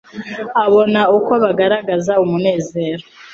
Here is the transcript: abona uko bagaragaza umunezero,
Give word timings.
abona 0.63 1.01
uko 1.17 1.31
bagaragaza 1.43 2.13
umunezero, 2.23 3.05